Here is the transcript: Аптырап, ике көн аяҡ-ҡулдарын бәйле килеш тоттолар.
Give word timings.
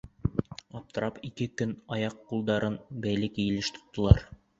Аптырап, 0.77 1.19
ике 1.27 1.45
көн 1.61 1.75
аяҡ-ҡулдарын 1.97 2.79
бәйле 3.05 3.29
килеш 3.37 3.71
тоттолар. 3.77 4.25